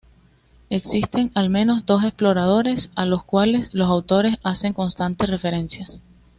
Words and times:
Existen 0.71 1.29
al 1.35 1.51
menos 1.51 1.85
dos 1.85 2.03
exploradores 2.03 2.89
a 2.95 3.05
los 3.05 3.23
cuales 3.23 3.71
los 3.75 3.87
autores 3.87 4.39
hacen 4.41 4.73
constantes 4.73 5.29
referencias. 5.29 6.01